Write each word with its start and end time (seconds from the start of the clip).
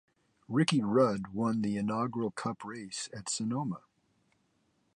Ricky 0.47 0.81
Rudd 0.81 1.27
won 1.27 1.61
the 1.61 1.77
inaugural 1.77 2.31
Cup 2.31 2.63
race 2.63 3.07
at 3.15 3.29
Sonoma. 3.29 3.83